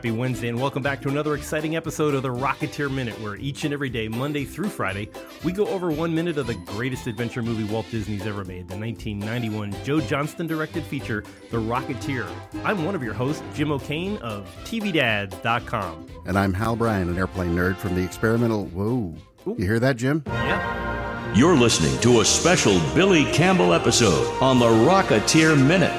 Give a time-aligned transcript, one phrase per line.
[0.00, 3.64] happy Wednesday, and welcome back to another exciting episode of the Rocketeer Minute, where each
[3.64, 5.10] and every day, Monday through Friday,
[5.44, 8.78] we go over one minute of the greatest adventure movie Walt Disney's ever made, the
[8.78, 12.26] 1991 Joe Johnston directed feature, The Rocketeer.
[12.64, 16.06] I'm one of your hosts, Jim O'Kane of TVDads.com.
[16.24, 18.68] And I'm Hal Bryan, an airplane nerd from the experimental.
[18.68, 19.14] Whoa.
[19.44, 20.22] You hear that, Jim?
[20.28, 21.34] Yeah.
[21.34, 25.92] You're listening to a special Billy Campbell episode on the Rocketeer Minute.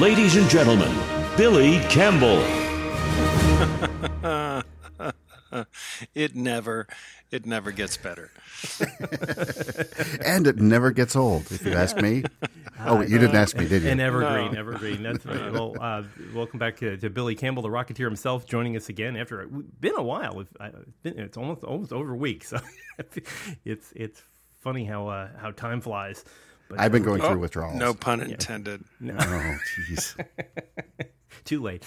[0.00, 0.96] Ladies and gentlemen,
[1.36, 2.69] Billy Campbell.
[6.14, 6.86] it never
[7.30, 8.30] it never gets better.
[10.24, 12.24] and it never gets old, if you ask me.
[12.84, 13.90] Oh, you didn't ask me, did you?
[13.90, 14.58] An evergreen, no.
[14.58, 15.02] evergreen.
[15.02, 15.40] That's right.
[15.52, 16.02] Well, uh,
[16.34, 19.96] welcome back to, to, Billy Campbell, the Rocketeer himself, joining us again after it's been
[19.96, 20.44] a while.
[21.04, 22.58] It's almost almost over a week, so
[23.64, 24.22] it's it's
[24.60, 26.24] funny how uh, how time flies.
[26.68, 27.78] But, I've been going oh, through withdrawals.
[27.78, 28.84] No pun intended.
[29.00, 29.12] Yeah.
[29.12, 29.18] No.
[29.20, 29.56] Oh,
[29.88, 30.24] jeez.
[31.44, 31.84] Too late.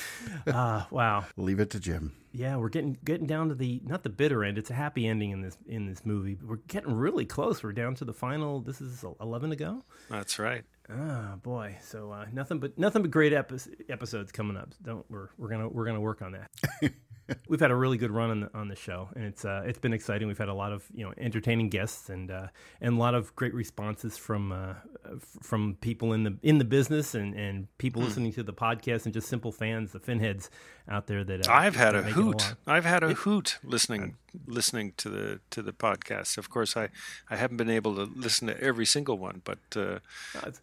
[0.47, 1.25] Uh, wow.
[1.37, 2.13] Leave it to Jim.
[2.31, 4.57] Yeah, we're getting getting down to the not the bitter end.
[4.57, 6.37] It's a happy ending in this in this movie.
[6.43, 7.61] We're getting really close.
[7.61, 8.59] We're down to the final.
[8.59, 9.83] This is eleven to go.
[10.09, 10.63] That's right.
[10.89, 11.77] Ah, boy.
[11.81, 14.73] So uh, nothing but nothing but great epi- episodes coming up.
[14.81, 16.93] Don't we're we're gonna we're gonna work on that.
[17.47, 19.79] we've had a really good run on the on the show, and it's uh, it's
[19.79, 20.27] been exciting.
[20.27, 22.47] We've had a lot of you know entertaining guests and uh,
[22.81, 24.73] and a lot of great responses from uh,
[25.41, 28.07] from people in the in the business and, and people hmm.
[28.07, 30.49] listening to the podcast and just simple fans, the finheads
[30.89, 32.55] out there that uh, I've had a hoot.
[32.67, 36.37] I've had a it, hoot listening listening to the to the podcast.
[36.37, 36.89] Of course, I,
[37.29, 39.99] I haven't been able to listen to every single one, but uh,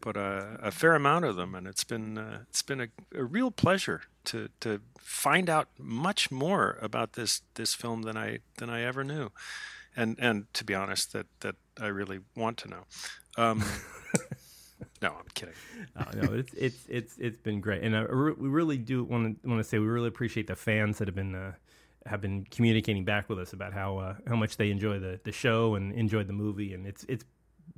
[0.01, 3.25] but uh, a fair amount of them, and it's been uh, it's been a, a,
[3.25, 8.71] real pleasure to to find out much more about this this film than I than
[8.71, 9.31] I ever knew,
[9.97, 12.85] and and to be honest, that that I really want to know.
[13.37, 13.63] Um,
[15.03, 15.55] No, I'm kidding.
[15.97, 19.49] uh, no, it's it's it's it's been great, and uh, we really do want to
[19.49, 21.53] want to say we really appreciate the fans that have been uh,
[22.07, 25.33] have been communicating back with us about how uh, how much they enjoy the the
[25.33, 27.25] show and enjoyed the movie, and it's it's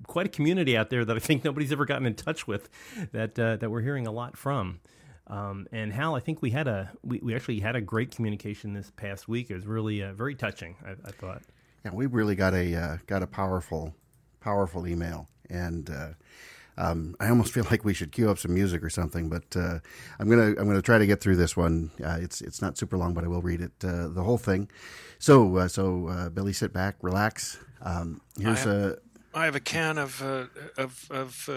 [0.07, 2.69] quite a community out there that I think nobody's ever gotten in touch with
[3.13, 4.81] that uh, that we're hearing a lot from.
[5.29, 8.75] Um, and Hal, I think we had a we, we actually had a great communication
[8.75, 9.51] this past week.
[9.51, 10.77] It was really uh, very touching.
[10.85, 11.43] I, I, thought.
[11.85, 13.95] Yeah, we really got a got a powerful
[14.41, 15.89] powerful email and
[16.77, 19.79] um, I almost feel like we should cue up some music or something, but uh,
[20.19, 21.91] I'm gonna I'm gonna try to get through this one.
[22.03, 24.71] Uh, it's it's not super long, but I will read it uh, the whole thing.
[25.19, 27.59] So uh, so uh, Billy, sit back, relax.
[27.81, 28.99] Um, here's a.
[29.35, 30.45] I have a can of uh,
[30.77, 31.49] of, of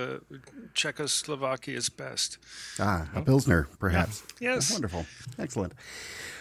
[0.73, 2.37] Czechoslovakia's best.
[2.79, 4.23] Ah, a pilsner, perhaps.
[4.39, 4.53] Yeah.
[4.53, 5.05] Yes, oh, wonderful,
[5.37, 5.73] excellent.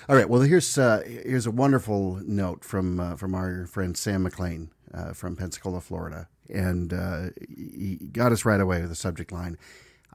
[0.08, 0.28] All right.
[0.28, 4.70] Well, here's here's a wonderful note from from our friend Sam McLean
[5.12, 9.56] from Pensacola, Florida and uh, he got us right away with the subject line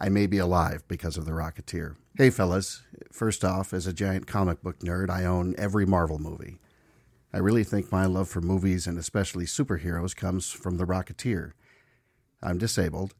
[0.02, 1.98] I may be alive because of The Rocketeer.
[2.18, 2.84] Hey, fellas.
[3.12, 6.58] First off, as a giant comic book nerd, I own every Marvel movie.
[7.34, 11.52] I really think my love for movies and especially superheroes comes from The Rocketeer.
[12.42, 13.14] I'm disabled.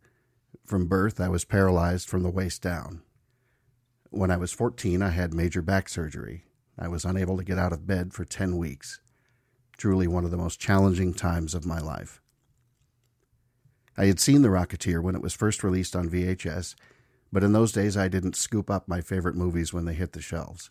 [0.66, 3.02] From birth, I was paralyzed from the waist down.
[4.10, 6.46] When I was 14, I had major back surgery.
[6.78, 9.02] I was unable to get out of bed for 10 weeks.
[9.78, 12.22] Truly one of the most challenging times of my life.
[14.00, 16.74] I had seen The Rocketeer when it was first released on VHS,
[17.34, 20.22] but in those days I didn't scoop up my favorite movies when they hit the
[20.22, 20.70] shelves.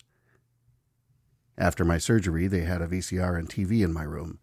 [1.55, 4.39] After my surgery, they had a VCR and TV in my room.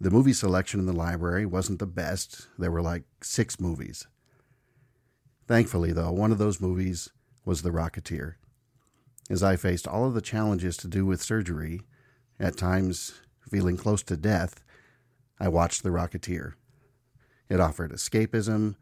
[0.00, 4.06] The movie selection in the library wasn't the best, there were like six movies.
[5.46, 7.10] Thankfully, though, one of those movies
[7.44, 8.36] was The Rocketeer.
[9.28, 11.82] As I faced all of the challenges to do with surgery,
[12.40, 13.20] at times
[13.50, 14.64] feeling close to death,
[15.38, 16.54] I watched The Rocketeer.
[17.48, 18.76] It offered escapism,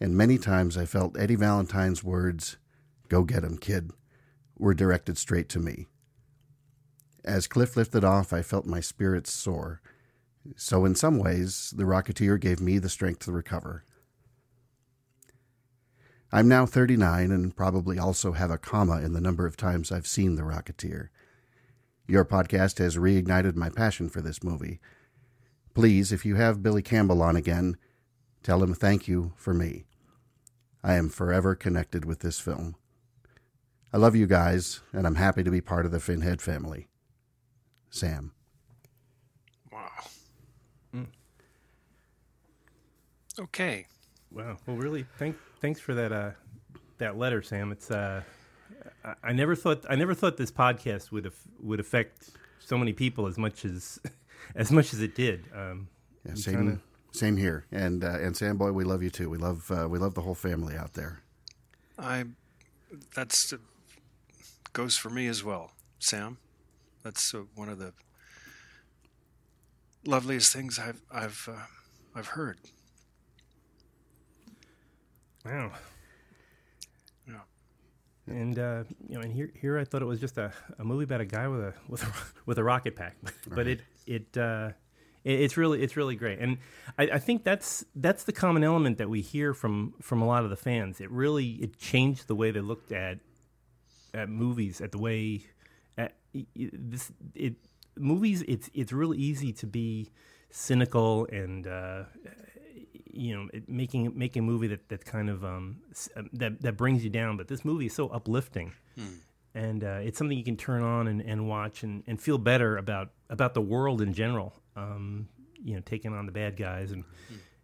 [0.00, 2.56] and many times I felt Eddie Valentine's words,
[3.08, 3.92] Go get him, kid,
[4.58, 5.86] were directed straight to me.
[7.24, 9.80] As Cliff lifted off, I felt my spirits soar.
[10.56, 13.84] So, in some ways, the Rocketeer gave me the strength to recover.
[16.30, 20.06] I'm now 39 and probably also have a comma in the number of times I've
[20.06, 21.08] seen The Rocketeer.
[22.06, 24.80] Your podcast has reignited my passion for this movie.
[25.74, 27.78] Please, if you have Billy Campbell on again,
[28.42, 29.84] Tell him thank you for me.
[30.82, 32.76] I am forever connected with this film.
[33.92, 36.88] I love you guys, and I'm happy to be part of the Finhead family.
[37.90, 38.32] Sam.
[39.72, 39.88] Wow.
[40.94, 41.06] Mm.
[43.40, 43.86] Okay.
[44.30, 44.58] Wow.
[44.66, 46.30] Well, really, thank thanks for that uh,
[46.98, 47.72] that letter, Sam.
[47.72, 48.22] It's uh,
[49.04, 52.92] I, I never thought I never thought this podcast would af- would affect so many
[52.92, 54.00] people as much as
[54.54, 55.44] as much as it did.
[55.54, 55.88] Um,
[56.26, 56.80] yeah, same kinda,
[57.12, 59.28] same here, and uh, and Sam Boy, we love you too.
[59.30, 61.20] We love uh, we love the whole family out there.
[61.98, 62.24] I
[63.14, 63.56] that's uh,
[64.72, 65.72] goes for me as well.
[65.98, 66.38] Sam.
[67.02, 67.92] That's uh, one of the
[70.06, 71.60] loveliest things I've I've uh,
[72.14, 72.58] I've heard.
[75.44, 75.72] Wow.
[77.26, 77.34] Yeah.
[78.26, 81.04] And uh, you know, and here here I thought it was just a, a movie
[81.04, 82.12] about a guy with a with a
[82.46, 83.16] with a rocket pack,
[83.48, 84.36] but it it.
[84.36, 84.74] Uh, it-
[85.24, 86.58] it's really it's really great, and
[86.98, 90.44] I, I think that's that's the common element that we hear from from a lot
[90.44, 91.00] of the fans.
[91.00, 93.18] It really it changed the way they looked at
[94.14, 95.42] at movies, at the way
[95.96, 96.14] at,
[96.54, 97.56] this it
[97.96, 98.42] movies.
[98.48, 100.10] It's it's really easy to be
[100.50, 102.04] cynical and uh,
[103.10, 105.78] you know it, making making a movie that that kind of um,
[106.16, 107.36] uh, that that brings you down.
[107.36, 108.72] But this movie is so uplifting,
[109.54, 112.76] and uh, it's something you can turn on and, and watch and, and feel better
[112.76, 114.54] about about the world in general.
[114.78, 115.28] Um,
[115.64, 117.04] you know, taking on the bad guys and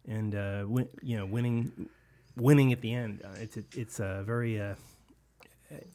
[0.07, 1.89] and uh, win, you know winning
[2.35, 3.21] winning at the end.
[3.23, 4.75] Uh, it's it's a very uh,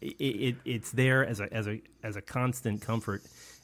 [0.00, 3.22] it, it it's there as a as a as a constant comfort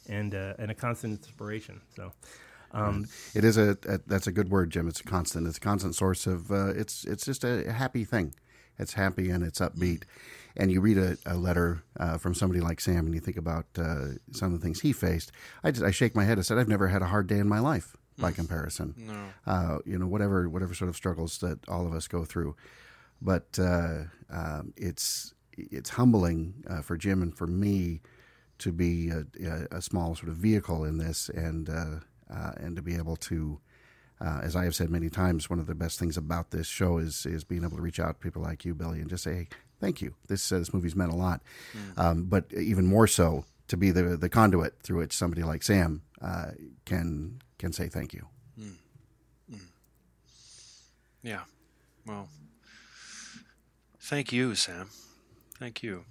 [0.09, 1.81] and uh, and a constant inspiration.
[1.95, 2.13] So.
[2.73, 4.89] Um, It is a, a that's a good word, Jim.
[4.89, 5.47] It's a constant.
[5.47, 6.51] It's a constant source of.
[6.51, 8.35] Uh, it's it's just a happy thing.
[8.79, 10.03] It's happy and it's upbeat.
[10.57, 13.67] And you read a, a letter uh, from somebody like Sam, and you think about
[13.79, 15.31] uh, some of the things he faced.
[15.63, 16.39] I just I shake my head.
[16.39, 18.95] I said I've never had a hard day in my life by comparison.
[18.97, 19.53] No.
[19.53, 22.57] Uh, you know whatever whatever sort of struggles that all of us go through,
[23.21, 28.01] but uh, um, it's it's humbling uh, for Jim and for me
[28.59, 31.97] to be a, a, a small sort of vehicle in this and uh,
[32.33, 33.61] uh, and to be able to
[34.21, 36.99] uh, as I have said many times, one of the best things about this show
[36.99, 39.35] is is being able to reach out to people like you, Billy, and just say,
[39.35, 39.49] "Hey,
[39.81, 40.15] thank you.
[40.29, 41.43] This uh, this movie's meant a lot."
[41.97, 46.03] Um, but even more so, to be the the conduit through which somebody like Sam
[46.23, 46.53] uh,
[46.85, 48.27] can can say thank you.
[51.23, 51.41] Yeah.
[52.07, 52.29] Well,
[54.01, 54.91] thank you, Sam.
[55.59, 56.05] Thank you.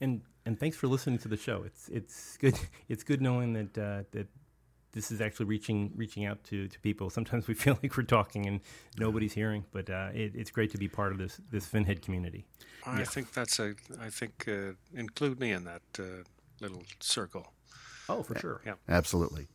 [0.00, 1.62] and and thanks for listening to the show.
[1.64, 2.58] It's it's good
[2.88, 4.28] it's good knowing that uh, that
[4.98, 7.08] this is actually reaching reaching out to, to people.
[7.18, 8.60] Sometimes we feel like we're talking and
[8.98, 12.44] nobody's hearing, but uh, it, it's great to be part of this this Finhead community.
[12.84, 13.74] I think that's a.
[14.00, 16.24] I think uh, include me in that uh,
[16.60, 17.52] little circle.
[18.08, 18.60] Oh, for sure.
[18.66, 18.74] Yeah.
[18.88, 19.46] Absolutely.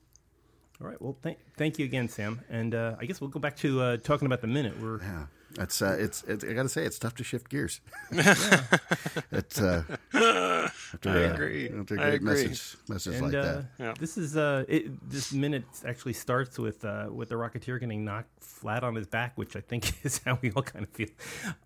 [0.79, 1.01] All right.
[1.01, 2.39] Well, thank thank you again, Sam.
[2.49, 4.79] And uh, I guess we'll go back to uh, talking about the minute.
[4.79, 5.25] We're Yeah,
[5.59, 7.81] it's uh, it's, it's I got to say it's tough to shift gears.
[8.11, 9.83] it's uh,
[10.13, 11.69] after, I uh, agree.
[11.69, 12.19] after a I great agree.
[12.19, 13.65] message message and like uh, that.
[13.79, 13.93] Yeah.
[13.99, 18.43] this is uh it, this minute actually starts with uh with the Rocketeer getting knocked
[18.43, 21.09] flat on his back, which I think is how we all kind of feel.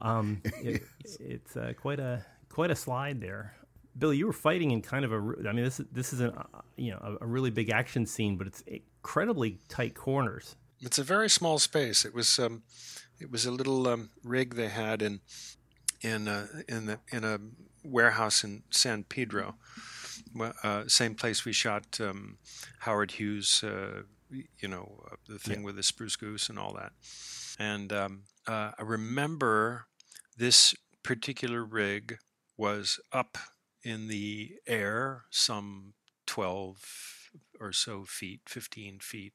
[0.02, 0.84] Um, it,
[1.20, 3.54] it's uh, quite a quite a slide there.
[3.98, 5.50] Billy, you were fighting in kind of a.
[5.50, 6.46] I mean, this this is a
[6.76, 10.56] you know a, a really big action scene, but it's incredibly tight corners.
[10.82, 12.06] It's a very small space.
[12.06, 12.64] It was um,
[13.20, 15.22] it was a little um, rig they had in
[16.02, 17.40] in uh, in the in a
[17.84, 19.56] warehouse in San Pedro,
[20.64, 22.38] uh, same place we shot um,
[22.80, 23.64] Howard Hughes.
[23.64, 26.92] Uh, you know the thing with the spruce goose and all that.
[27.58, 29.88] And um, uh, I remember
[30.38, 32.20] this particular rig
[32.58, 33.38] was up
[33.84, 35.94] in the air some
[36.26, 37.17] twelve
[37.60, 39.34] or so feet, fifteen feet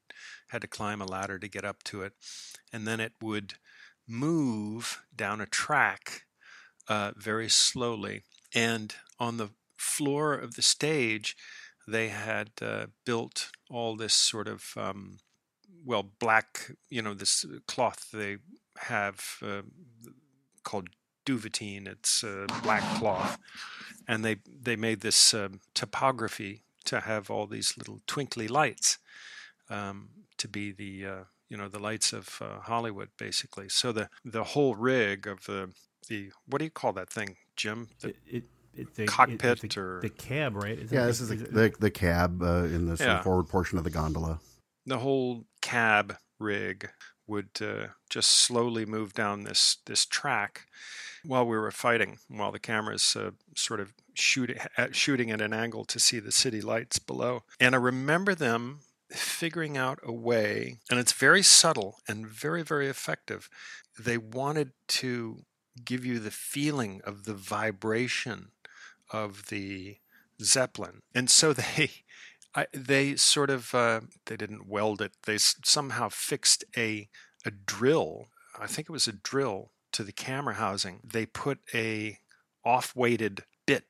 [0.49, 2.13] had to climb a ladder to get up to it,
[2.73, 3.55] and then it would
[4.09, 6.23] move down a track
[6.89, 8.23] uh, very slowly.
[8.55, 11.37] And on the floor of the stage,
[11.89, 15.19] they had uh, built all this sort of um,
[15.85, 18.39] well black, you know, this cloth they
[18.79, 19.63] have uh,
[20.63, 20.89] called
[21.25, 21.87] duvetine.
[21.87, 22.25] It's
[22.63, 23.39] black cloth,
[24.07, 28.99] and they they made this um, topography to have all these little twinkly lights
[29.71, 30.09] um,
[30.39, 33.69] to be the uh, you know the lights of uh, Hollywood basically.
[33.69, 35.71] So the the whole rig of the
[36.09, 37.89] the what do you call that thing, Jim?
[38.01, 40.79] The, It, it, it's a, Cockpit it's a- or- the cab, right?
[40.79, 43.23] Isn't Yeah, it- this is the it- the, the cab uh, in the Yeah.
[43.23, 44.41] forward portion of the gondola.
[44.87, 46.89] the whole cab rig
[47.27, 50.67] would uh, just slowly move down this this track
[51.25, 55.53] while we were fighting, while the cameras uh, sort of shooting at, shooting at an
[55.53, 57.45] angle to see the city lights below.
[57.61, 62.89] And I remember them figuring out a way, and it's very subtle and very very
[62.89, 63.49] effective.
[63.99, 65.45] They wanted to
[65.85, 68.49] give you the feeling of the vibration
[69.11, 69.99] of the
[70.43, 71.91] zeppelin, and so they
[72.55, 75.13] I, they sort of uh, they didn't weld it.
[75.25, 77.09] They s- somehow fixed a
[77.47, 78.29] a drill.
[78.59, 81.01] I think it was a drill to the camera housing.
[81.03, 82.19] They put a
[82.65, 83.85] off-weighted bit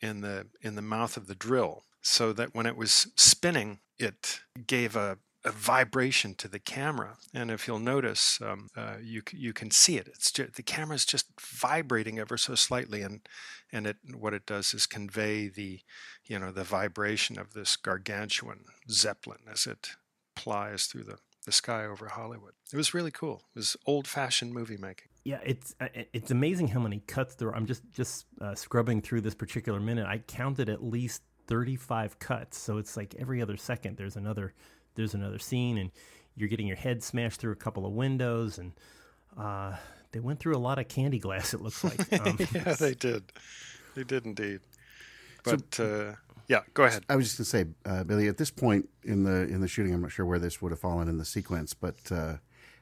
[0.00, 4.40] in the in the mouth of the drill, so that when it was spinning, it
[4.66, 7.18] gave a a vibration to the camera.
[7.32, 10.08] And if you'll notice, um, uh, you you can see it.
[10.08, 13.20] It's just, the camera's just vibrating ever so slightly, and
[13.72, 15.80] and it what it does is convey the
[16.24, 19.90] you know the vibration of this gargantuan zeppelin as it
[20.34, 22.54] plies through the the sky over Hollywood.
[22.72, 23.42] It was really cool.
[23.54, 25.08] It was old fashioned movie making.
[25.24, 27.48] Yeah, it's uh, it's amazing how many cuts there.
[27.48, 27.56] Are.
[27.56, 30.06] I'm just just uh, scrubbing through this particular minute.
[30.06, 34.54] I counted at least 35 cuts, so it's like every other second there's another
[34.94, 35.90] there's another scene, and
[36.36, 38.72] you're getting your head smashed through a couple of windows, and
[39.38, 39.76] uh,
[40.12, 41.54] they went through a lot of candy glass.
[41.54, 42.00] It looks like.
[42.24, 43.24] Um, yeah, they did.
[43.94, 44.60] They did indeed.
[45.44, 46.14] But so, uh,
[46.48, 47.04] yeah, go ahead.
[47.08, 48.28] I was just going to say, uh, Billy.
[48.28, 50.80] At this point in the in the shooting, I'm not sure where this would have
[50.80, 52.36] fallen in the sequence, but uh,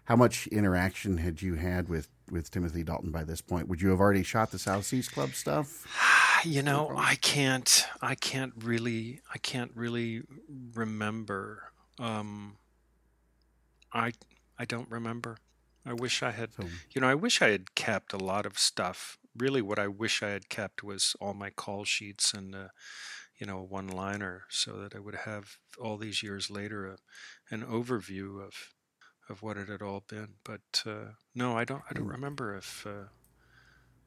[0.05, 3.69] how much interaction had you had with with Timothy Dalton by this point?
[3.69, 5.87] Would you have already shot the South Seas Club stuff?
[6.45, 7.87] You know, I can't.
[8.01, 9.21] I can't really.
[9.33, 10.23] I can't really
[10.75, 11.72] remember
[12.03, 12.57] um,
[13.93, 14.13] I
[14.59, 15.39] I don't remember.
[15.87, 16.53] I wish I had.
[16.55, 19.19] So, you know, I wish I had kept a lot of stuff.
[19.37, 22.69] Really, what I wish I had kept was all my call sheets and, uh,
[23.39, 26.97] you know, one liner, so that I would have all these years later a,
[27.55, 28.73] an overview of
[29.29, 30.35] of what it had all been.
[30.45, 31.83] But uh, no, I don't.
[31.89, 32.13] I don't hmm.
[32.13, 32.87] remember if.
[32.87, 33.09] Uh,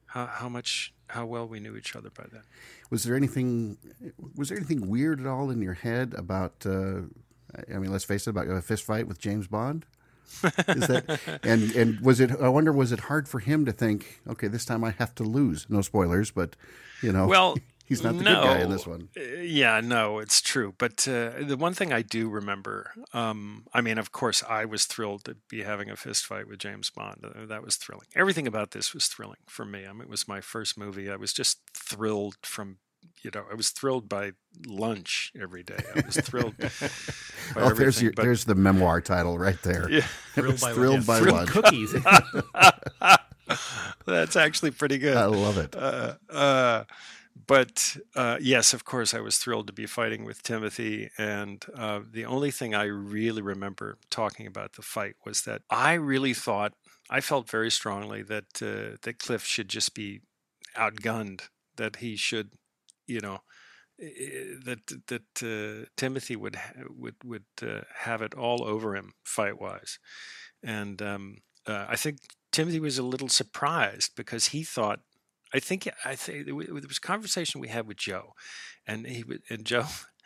[0.07, 2.43] how, how much how well we knew each other by then.
[2.89, 3.77] Was there anything
[4.35, 7.01] was there anything weird at all in your head about uh,
[7.73, 9.85] I mean, let's face it, about a fist fight with James Bond.
[10.43, 12.31] Is that and and was it?
[12.39, 14.21] I wonder, was it hard for him to think?
[14.27, 15.65] Okay, this time I have to lose.
[15.69, 16.55] No spoilers, but
[17.01, 19.09] you know, well, he's not the no, good guy in this one.
[19.15, 20.73] Yeah, no, it's true.
[20.77, 24.85] But uh, the one thing I do remember, um, I mean, of course, I was
[24.85, 27.23] thrilled to be having a fist fight with James Bond.
[27.23, 28.07] Uh, that was thrilling.
[28.15, 29.85] Everything about this was thrilling for me.
[29.85, 31.09] I mean, it was my first movie.
[31.09, 32.77] I was just thrilled from
[33.23, 34.31] you know, I was thrilled by
[34.67, 35.79] lunch every day.
[35.95, 36.55] I was thrilled.
[37.55, 39.89] oh, there's your, but, there's the memoir title right there.
[39.89, 40.01] Yeah,
[40.33, 41.49] thrilled by, thrilled by lunch.
[41.49, 41.95] cookies.
[44.05, 45.17] That's actually pretty good.
[45.17, 45.75] I love it.
[45.75, 46.83] Uh, uh,
[47.47, 51.09] but uh, yes, of course, I was thrilled to be fighting with Timothy.
[51.17, 55.93] And uh, the only thing I really remember talking about the fight was that I
[55.93, 56.73] really thought,
[57.09, 60.21] I felt very strongly that uh, that Cliff should just be
[60.75, 62.51] outgunned, that he should
[63.07, 63.39] you know
[63.97, 66.57] that that uh, Timothy would
[66.89, 69.99] would would uh, have it all over him fight wise,
[70.63, 72.17] and um, uh, I think
[72.51, 74.99] Timothy was a little surprised because he thought.
[75.53, 78.33] I think I think there was a conversation we had with Joe,
[78.85, 79.85] and he and Joe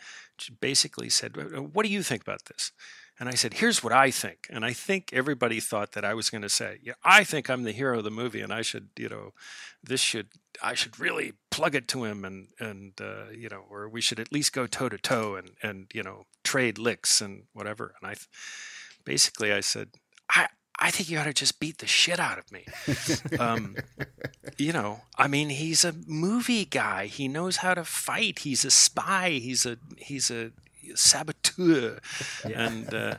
[0.61, 1.35] basically said,
[1.73, 2.71] "What do you think about this?"
[3.19, 4.47] And I said, here's what I think.
[4.49, 7.63] And I think everybody thought that I was going to say, yeah, I think I'm
[7.63, 9.33] the hero of the movie and I should, you know,
[9.83, 10.27] this should,
[10.63, 14.19] I should really plug it to him and, and, uh, you know, or we should
[14.21, 17.93] at least go toe to toe and, and, you know, trade licks and whatever.
[18.01, 18.15] And I
[19.03, 19.89] basically I said,
[20.29, 20.47] I,
[20.79, 22.65] I think you ought to just beat the shit out of me.
[23.37, 23.75] um,
[24.57, 27.07] you know, I mean, he's a movie guy.
[27.07, 28.39] He knows how to fight.
[28.39, 29.31] He's a spy.
[29.31, 30.51] He's a he's a
[30.95, 31.99] saboteur,
[32.47, 32.65] yeah.
[32.65, 33.15] and uh,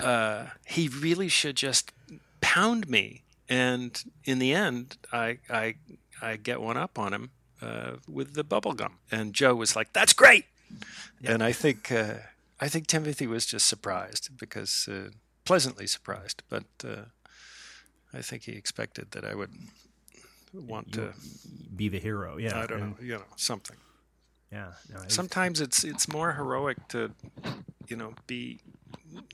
[0.00, 1.92] uh, he really should just
[2.40, 3.22] pound me.
[3.48, 5.74] And in the end, I I
[6.22, 7.30] I get one up on him
[7.62, 8.98] uh, with the bubble gum.
[9.10, 10.44] And Joe was like, "That's great,"
[11.20, 11.32] yeah.
[11.32, 12.14] and I think uh,
[12.60, 15.10] I think Timothy was just surprised because uh,
[15.44, 17.04] pleasantly surprised, but uh,
[18.12, 19.52] I think he expected that I would
[20.52, 21.14] want you to
[21.74, 22.38] be the hero.
[22.38, 23.76] Yeah, I don't know, you know, something.
[24.52, 24.72] Yeah.
[24.92, 27.12] No, Sometimes it's it's more heroic to,
[27.88, 28.60] you know, be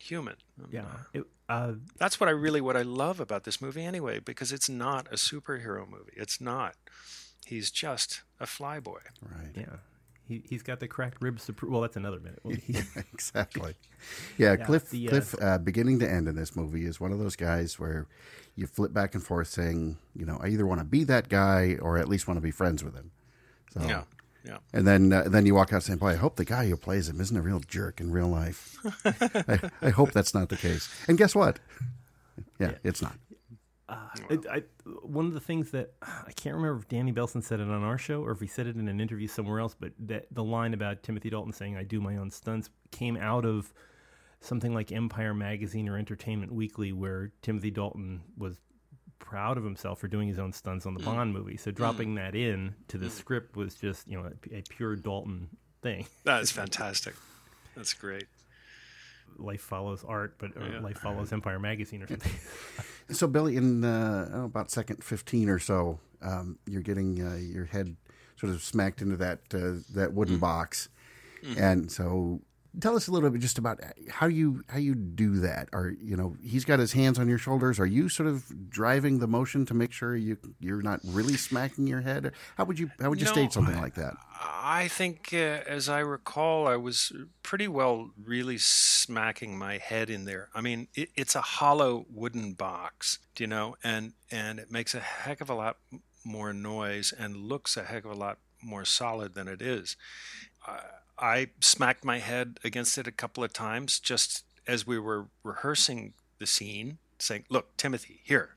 [0.00, 0.36] human.
[0.70, 0.84] Yeah.
[1.12, 4.68] It, uh, That's what I really what I love about this movie anyway, because it's
[4.68, 6.12] not a superhero movie.
[6.16, 6.74] It's not.
[7.46, 9.00] He's just a flyboy.
[9.22, 9.52] Right.
[9.54, 9.76] Yeah.
[10.28, 11.70] He, he's got the cracked ribs to prove.
[11.70, 12.40] Well, that's another minute.
[12.42, 12.82] Well, yeah,
[13.12, 13.74] exactly.
[14.38, 14.90] Yeah, yeah Cliff.
[14.90, 17.78] The, uh, Cliff, uh, beginning to end in this movie is one of those guys
[17.78, 18.06] where
[18.54, 21.76] you flip back and forth, saying, you know, I either want to be that guy
[21.80, 23.10] or at least want to be friends with him.
[23.72, 24.02] So, yeah.
[24.46, 24.58] Yeah.
[24.72, 27.08] And then uh, then you walk out saying, "Boy, I hope the guy who plays
[27.08, 30.88] him isn't a real jerk in real life." I, I, hope that's not the case.
[31.08, 31.58] And guess what?
[32.60, 32.74] Yeah, yeah.
[32.84, 33.16] it's not.
[33.88, 34.62] Uh, it, I,
[35.02, 37.98] one of the things that I can't remember if Danny Bilson said it on our
[37.98, 40.74] show or if he said it in an interview somewhere else, but that the line
[40.74, 43.74] about Timothy Dalton saying "I do my own stunts" came out of
[44.40, 48.58] something like Empire Magazine or Entertainment Weekly, where Timothy Dalton was
[49.18, 51.06] proud of himself for doing his own stunts on the mm.
[51.06, 51.56] Bond movie.
[51.56, 52.16] So dropping mm.
[52.16, 53.10] that in to the mm.
[53.10, 55.48] script was just you know a, a pure Dalton
[55.82, 56.06] thing.
[56.24, 57.14] That is fantastic.
[57.76, 58.26] That's great.
[59.38, 60.80] Life follows art, but yeah.
[60.80, 62.32] life follows Empire Magazine or something.
[63.10, 67.66] so, Billy, in uh, oh, about second fifteen or so, um, you're getting uh, your
[67.66, 67.96] head
[68.36, 70.40] sort of smacked into that uh, that wooden mm.
[70.40, 70.88] box,
[71.44, 71.60] mm.
[71.60, 72.40] and so
[72.80, 73.80] tell us a little bit just about
[74.10, 75.68] how you how you do that.
[75.72, 77.78] Are you know he's got his hands on your shoulders?
[77.80, 81.86] Are you sort of driving the motion to make sure you you're not really smacking
[81.86, 82.32] your head?
[82.56, 84.14] How would you how would you No, state something like that?
[84.42, 90.24] I think, uh, as I recall, I was pretty well really smacking my head in
[90.24, 90.48] there.
[90.54, 94.94] I mean, it, it's a hollow wooden box, do you know, and and it makes
[94.94, 95.78] a heck of a lot
[96.24, 99.96] more noise and looks a heck of a lot more solid than it is.
[100.66, 100.80] Uh,
[101.18, 106.14] I smacked my head against it a couple of times just as we were rehearsing
[106.38, 108.50] the scene, saying, "Look, Timothy, here."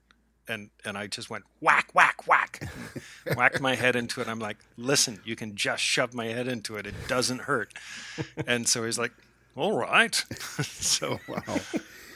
[0.47, 2.67] And, and I just went whack, whack, whack,
[3.35, 4.27] whacked my head into it.
[4.27, 6.87] I'm like, listen, you can just shove my head into it.
[6.87, 7.71] It doesn't hurt.
[8.47, 9.11] And so he's like,
[9.55, 10.15] all right.
[10.61, 11.59] so, Wow.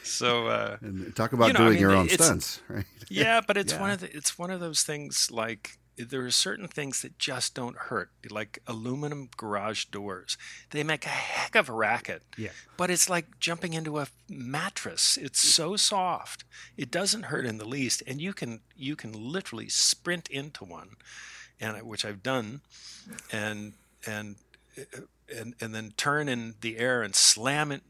[0.04, 0.78] so, uh,
[1.14, 2.86] talk about You know, I doing mean, your own stunts, right?
[3.08, 3.82] yeah, but it's Yeah.
[3.82, 7.54] one of the, it's one of those things like there are certain things that just
[7.54, 10.38] don't hurt, like aluminum garage doors.
[10.72, 12.24] They make a heck of a racket.
[12.38, 12.50] Yeah.
[12.78, 15.18] But it's like jumping into a mattress.
[15.18, 16.44] It's so soft.
[16.78, 20.96] It doesn't hurt in the least, and you can you can literally sprint into one,
[21.60, 22.62] and which I've done,
[23.32, 23.74] and
[24.08, 24.38] and
[25.34, 27.84] and and then turn in the air and slam it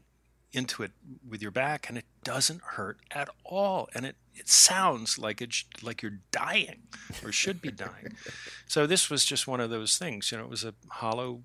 [0.52, 0.92] into it
[1.28, 5.52] with your back, and it doesn't hurt at all, and it it sounds like it
[5.52, 6.82] sh- like you're dying
[7.24, 8.16] or should be dying.
[8.66, 10.30] so this was just one of those things.
[10.32, 11.42] You know, it was a hollow,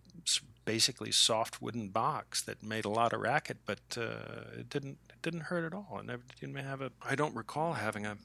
[0.66, 5.22] basically soft wooden box that made a lot of racket, but uh, it didn't it
[5.22, 5.98] didn't hurt at all.
[6.00, 6.92] And I didn't have a.
[7.02, 8.18] I don't recall having a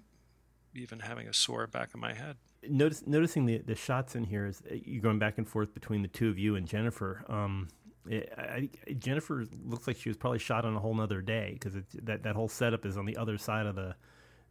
[0.75, 2.37] even having a sore back of my head.
[2.69, 6.03] Notice, noticing the, the shots in here is uh, you're going back and forth between
[6.03, 7.25] the two of you and Jennifer.
[7.29, 7.69] Um,
[8.09, 11.51] it, I, I- Jennifer looks like she was probably shot on a whole nother day
[11.59, 13.95] because that that whole setup is on the other side of the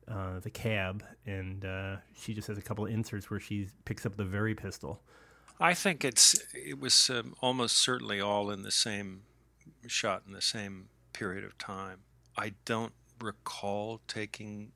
[0.07, 4.05] uh, the cab, and uh, she just has a couple of inserts where she picks
[4.05, 5.01] up the very pistol.
[5.60, 9.22] I think it's it was um, almost certainly all in the same
[9.88, 12.00] shot in the same period of time.
[12.38, 14.72] I don't recall taking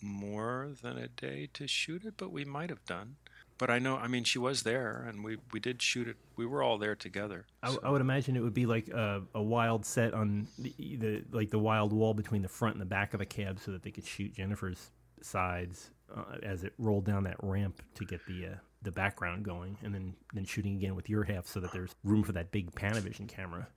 [0.00, 3.16] more than a day to shoot it, but we might have done.
[3.62, 6.16] But I know, I mean, she was there, and we we did shoot it.
[6.34, 7.46] We were all there together.
[7.62, 10.74] I, so- I would imagine it would be like a, a wild set on the,
[10.96, 13.70] the like the wild wall between the front and the back of the cab, so
[13.70, 18.26] that they could shoot Jennifer's sides uh, as it rolled down that ramp to get
[18.26, 21.70] the uh, the background going, and then then shooting again with your half, so that
[21.70, 23.68] there's room for that big Panavision camera.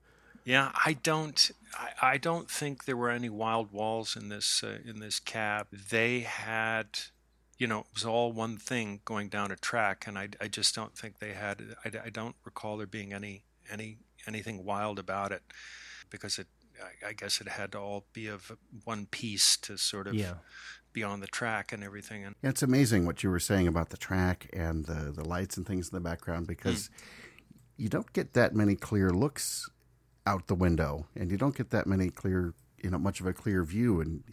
[0.45, 1.51] Yeah, I don't.
[1.75, 5.67] I, I don't think there were any wild walls in this uh, in this cab.
[5.91, 6.87] They had,
[7.57, 10.75] you know, it was all one thing going down a track, and I, I just
[10.75, 11.75] don't think they had.
[11.83, 15.43] I, I don't recall there being any any anything wild about it,
[16.09, 16.47] because it.
[16.83, 18.51] I, I guess it had to all be of
[18.83, 20.33] one piece to sort of Yeah.
[20.91, 22.25] be on the track and everything.
[22.25, 25.55] And Yeah, it's amazing what you were saying about the track and the the lights
[25.55, 27.53] and things in the background because hmm.
[27.77, 29.69] you don't get that many clear looks
[30.25, 32.53] out the window, and you don't get that many clear,
[32.85, 33.99] you know, much of a clear view.
[33.99, 34.23] And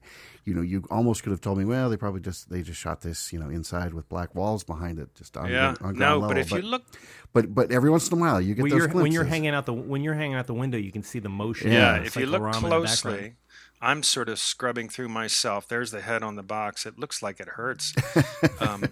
[0.44, 3.00] you know, you almost could have told me, well, they probably just they just shot
[3.00, 6.18] this, you know, inside with black walls behind it, just on, yeah, on ground no,
[6.18, 6.28] level.
[6.28, 6.84] but if you look
[7.32, 9.54] but but every once in a while, you get When those you're when you're hanging
[9.54, 11.72] out the when you're hanging out the window, you can see the motion.
[11.72, 13.00] Yeah, of the if you look cyclorama in the background.
[13.00, 13.34] closely,
[13.80, 15.66] I'm sort of scrubbing through myself.
[15.66, 16.84] There's the head on the box.
[16.86, 17.94] It looks like it hurts.
[18.60, 18.84] um,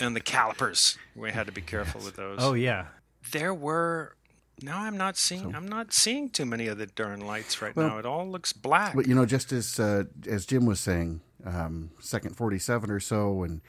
[0.00, 0.98] and the calipers.
[1.14, 2.38] We had to be careful with those.
[2.40, 2.86] Oh yeah,
[3.32, 4.14] There were.
[4.62, 5.54] Now I'm not seeing.
[5.54, 7.98] I'm not seeing too many of the darn lights right Well, now.
[7.98, 8.94] It all looks black.
[8.94, 13.42] But you know, just as uh, as Jim was saying, um, second forty-seven or so,
[13.42, 13.60] and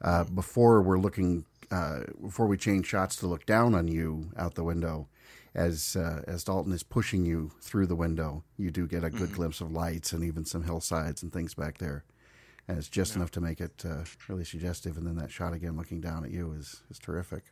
[0.00, 4.54] uh, before we're looking, uh, before we change shots to look down on you out
[4.54, 5.08] the window,
[5.54, 9.34] as uh, as Dalton is pushing you through the window, you do get a good
[9.34, 12.04] glimpse of lights and even some hillsides and things back there,
[12.66, 14.96] and it's just enough to make it uh, really suggestive.
[14.96, 17.44] And then that shot again, looking down at you, is is terrific.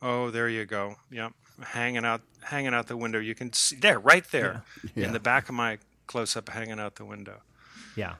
[0.00, 0.96] Oh, there you go.
[1.10, 1.32] Yep,
[1.62, 3.18] hanging out, hanging out the window.
[3.18, 4.62] You can see there, right there,
[4.94, 5.06] Yeah.
[5.06, 7.40] in the back of my close-up, hanging out the window.
[7.96, 8.14] yeah,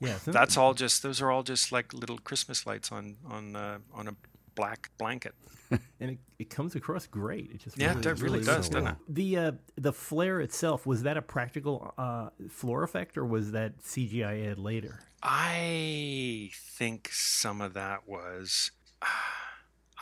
[0.00, 0.16] yeah.
[0.18, 0.74] so- That's all.
[0.74, 4.14] Just those are all just like little Christmas lights on on uh, on a
[4.54, 5.34] black blanket.
[6.00, 7.50] and it, it comes across great.
[7.52, 8.96] It just Yeah, really, it really does, doesn't it?
[9.06, 13.78] The uh, the flare itself was that a practical uh, floor effect or was that
[13.82, 15.00] CGI added later?
[15.22, 18.70] I think some of that was.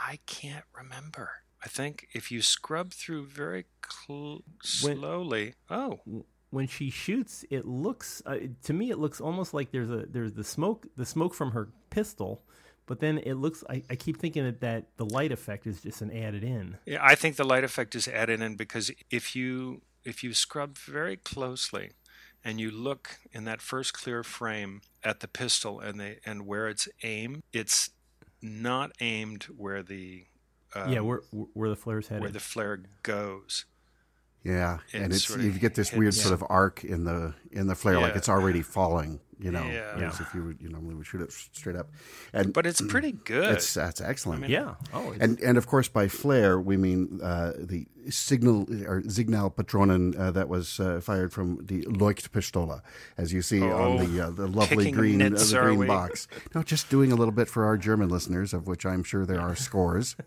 [0.07, 1.31] I can't remember.
[1.64, 4.42] I think if you scrub through very cl-
[4.83, 5.55] When- slowly.
[5.69, 6.01] Oh,
[6.51, 10.33] When she shoots, it looks uh, to me it looks almost like there's a there's
[10.35, 12.42] the smoke the smoke from her pistol,
[12.87, 16.01] but then it looks I, I keep thinking that, that the light effect is just
[16.03, 16.79] an added in.
[16.87, 16.99] yeah.
[17.03, 21.16] I think the light effect is added in because if you if you scrub very
[21.16, 21.90] closely,
[22.45, 26.69] and you look in that first clear frame at the pistol and the and where
[26.69, 27.90] it's aimed, it's
[28.42, 30.25] not aimed where the
[30.75, 32.22] um, yeah, where where the flare's headed.
[32.22, 33.64] where the flare goes.
[34.46, 37.35] Yeah, and It it's sort of you get this weird sort of arc in the
[37.50, 39.20] in the flare, like it's already falling.
[39.38, 40.09] You know, Yeah.
[40.09, 41.90] as if you would you normally would shoot it straight up.
[42.32, 43.44] And But it's pretty good.
[43.44, 44.48] that's that's excellent.
[44.48, 44.76] Yeah.
[44.94, 50.18] Oh, it's, And and of course by flare we mean uh, the signal or Signalpatronen
[50.18, 52.80] uh, that was uh, fired from the Leuchtpistole,
[53.18, 56.28] as you see on the uh, the lovely kicking green uh, nits the green box.
[56.54, 59.40] No, just doing a little bit for our German listeners, of which I'm sure there
[59.40, 60.16] are scores.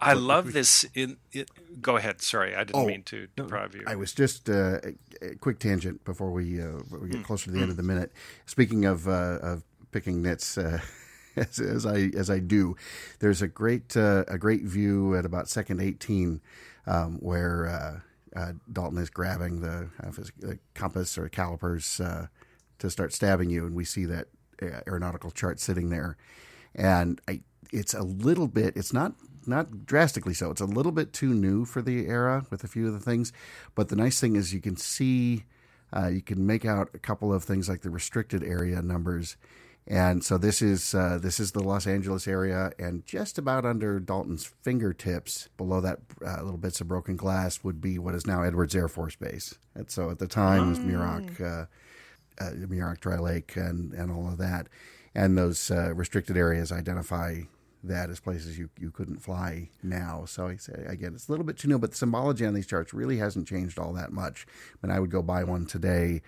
[0.00, 0.84] I love this.
[0.94, 2.22] In it, go ahead.
[2.22, 3.82] Sorry, I didn't Oh, mean to deprive you.
[3.86, 4.80] I was just uh,
[5.22, 8.12] a, quick tangent before we uh, we get closer to the end of the minute.
[8.46, 10.80] Speaking of uh, of picking nits, uh,
[11.36, 12.76] as, as I as I do,
[13.20, 16.40] there's a great uh, a great view at about second eighteen
[16.86, 22.26] um, where uh, uh, Dalton is grabbing the, his, the compass or calipers uh,
[22.78, 24.28] to start stabbing you, and we see that
[24.62, 26.16] aeronautical chart sitting there,
[26.74, 27.40] and I
[27.72, 29.14] it's a little bit it's not
[29.46, 30.50] not drastically so.
[30.50, 33.32] It's a little bit too new for the era with a few of the things
[33.74, 35.44] but the nice thing is you can see
[35.94, 39.36] uh, you can make out a couple of things like the restricted area numbers.
[39.88, 44.00] And so this is uh, this is the Los Angeles area, and just about under
[44.00, 48.42] Dalton's fingertips, below that uh, little bits of broken glass, would be what is now
[48.42, 49.54] Edwards Air Force Base.
[49.76, 51.66] And so at the time, it was Muroc, uh,
[52.42, 54.66] uh, Muroc Dry Lake, and and all of that,
[55.14, 57.42] and those uh, restricted areas identify
[57.88, 60.24] that as places you, you couldn't fly now.
[60.26, 62.66] So I say again, it's a little bit too new, but the symbology on these
[62.66, 64.46] charts really hasn't changed all that much.
[64.82, 66.22] I mean, I would go buy one today,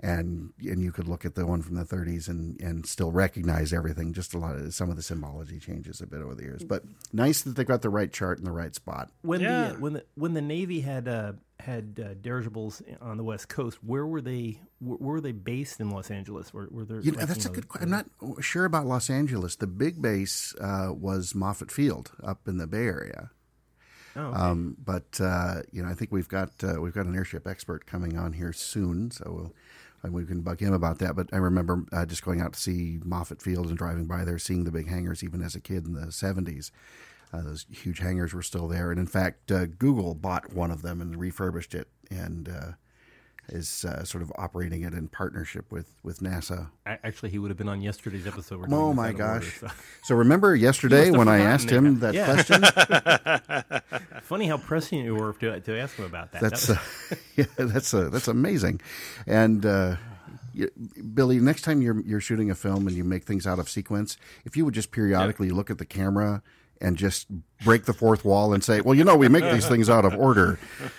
[0.00, 3.72] and and you could look at the one from the 30s and and still recognize
[3.72, 4.12] everything.
[4.12, 6.84] Just a lot of some of the symbology changes a bit over the years, but
[7.12, 9.10] nice that they got the right chart in the right spot.
[9.22, 9.72] when Yeah.
[9.72, 11.32] the when the when the Navy had uh,
[11.66, 14.60] had uh, dirigibles on the West Coast, where were they?
[14.78, 16.54] Where, were they based in Los Angeles?
[16.54, 17.00] Were, were there?
[17.00, 17.68] You know, like, that's you a good.
[17.68, 18.06] que- I'm not
[18.40, 19.56] sure about Los Angeles.
[19.56, 23.30] The big base uh, was Moffett Field up in the Bay Area.
[24.14, 24.38] Oh, okay.
[24.38, 27.84] Um, but uh, you know, I think we've got uh, we've got an airship expert
[27.84, 29.52] coming on here soon, so we'll
[30.12, 31.16] we can bug him about that.
[31.16, 34.38] But I remember uh, just going out to see Moffett Field and driving by there,
[34.38, 36.70] seeing the big hangars, even as a kid in the '70s.
[37.32, 40.82] Uh, those huge hangars were still there, and in fact, uh, Google bought one of
[40.82, 42.72] them and refurbished it, and uh,
[43.48, 46.70] is uh, sort of operating it in partnership with with NASA.
[46.86, 48.66] Actually, he would have been on yesterday's episode.
[48.70, 49.58] Oh my of order, gosh!
[49.60, 49.68] so.
[50.04, 51.72] So remember yesterday when I asked it.
[51.72, 52.24] him that Yeah.
[52.32, 52.62] question?
[54.22, 56.42] Funny how pressing you were to, to ask him about that.
[56.42, 58.80] That's That uh, yeah, that's uh, that's amazing.
[59.26, 59.96] And uh,
[61.14, 64.16] Billy, next time you're you're shooting a film and you make things out of sequence,
[64.44, 66.42] if you would just periodically look at the camera
[66.80, 67.26] and just
[67.64, 70.14] break the fourth wall and say, "Well, you know, we make these things out of
[70.14, 70.58] order."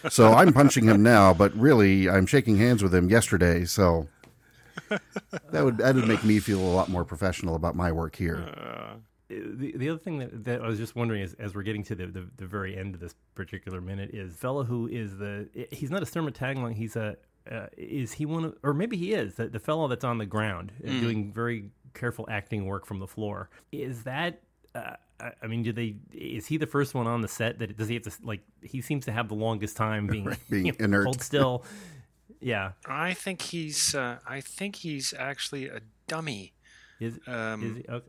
[0.10, 3.66] So I'm punching him now, but really, I'm shaking hands with him yesterday.
[3.66, 4.08] So
[5.52, 8.46] that would that would make me feel a lot more professional about my work here.
[9.30, 11.96] the, the other thing that, that I was just wondering is as we're getting to
[11.96, 15.92] the, the, the very end of this particular minute is fellow who is the he's
[15.92, 17.18] not a Sturma Tagline he's a
[17.50, 20.26] uh, is he one of or maybe he is the, the fellow that's on the
[20.26, 24.42] ground uh, doing very careful acting work from the floor is that
[24.76, 25.96] uh, I I mean, do they?
[26.12, 27.60] Is he the first one on the set?
[27.60, 28.42] That does he have to like?
[28.62, 31.06] He seems to have the longest time being, being you know, inert.
[31.06, 31.66] hold still.
[32.40, 33.96] Yeah, I think he's.
[33.96, 36.54] Uh, I think he's actually a dummy.
[37.00, 37.86] is Um, is he?
[37.90, 38.08] Okay.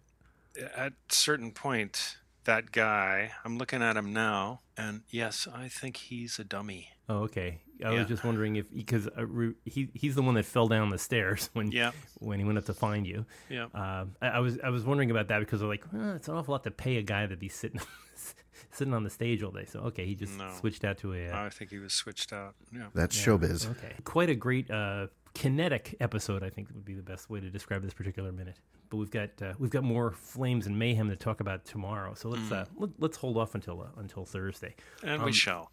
[0.76, 3.32] At certain point, that guy.
[3.44, 6.90] I'm looking at him now, and yes, I think he's a dummy.
[7.08, 7.60] Oh, okay.
[7.84, 7.98] I Yeah.
[8.00, 9.26] was just wondering if because uh,
[9.64, 11.92] he he's the one that fell down the stairs when Yeah.
[12.18, 13.24] when he went up to find you.
[13.48, 13.66] Yeah.
[13.74, 16.34] Um, I, I was I was wondering about that because I'm like, well, it's an
[16.34, 17.80] awful lot to pay a guy to be sitting
[18.72, 19.64] sitting on the stage all day.
[19.64, 20.50] So okay, he just No.
[20.58, 21.28] switched out to a.
[21.30, 22.54] Uh, I think he was switched out.
[22.72, 22.86] Yeah.
[22.94, 23.70] That's showbiz.
[23.70, 26.42] okay, quite a great uh, kinetic episode.
[26.42, 28.56] I think would be the best way to describe this particular minute.
[28.90, 32.14] But we've got uh, we've got more flames and mayhem to talk about tomorrow.
[32.14, 34.74] So let's uh, let, let's hold off until uh, until Thursday.
[35.02, 35.70] And Um, we shall.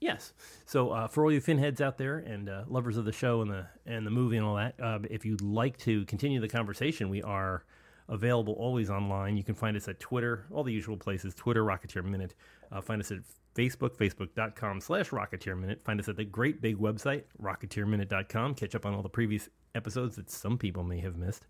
[0.00, 0.32] Yes.
[0.66, 3.50] So uh, for all you finheads out there and uh, lovers of the show and
[3.50, 7.08] the and the movie and all that, uh, if you'd like to continue the conversation,
[7.08, 7.64] we are
[8.08, 9.36] available always online.
[9.36, 11.34] You can find us at Twitter, all the usual places.
[11.34, 12.34] Twitter, Rocketeer Minute.
[12.72, 13.18] Uh, find us at
[13.54, 15.82] Facebook, facebook.com slash Rocketeer Minute.
[15.84, 18.54] Find us at the great big website, rocketeerminute.com.
[18.54, 21.46] Catch up on all the previous episodes that some people may have missed.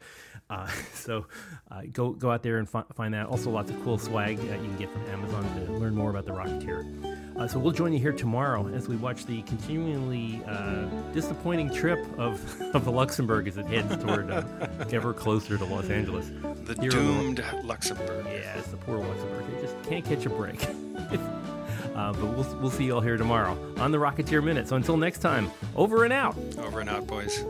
[0.51, 1.27] Uh, so
[1.71, 3.27] uh, go go out there and fi- find that.
[3.27, 6.33] Also, lots of cool swag you can get from Amazon to learn more about the
[6.33, 7.37] Rocketeer.
[7.37, 11.99] Uh, so we'll join you here tomorrow as we watch the continually uh, disappointing trip
[12.19, 12.41] of,
[12.75, 14.43] of the Luxembourg as it heads toward uh,
[14.93, 16.29] ever closer to Los Angeles.
[16.65, 18.25] The Here the- doomed Luxembourg.
[18.27, 19.45] Yeah, it's the poor Luxembourg.
[19.55, 20.61] They just can't catch a break.
[21.97, 24.69] Uh, but we'll, we'll see you all here tomorrow on the Rocketeer Minute.
[24.69, 26.37] So until next time, over and out.
[26.59, 27.45] Over and out, boys.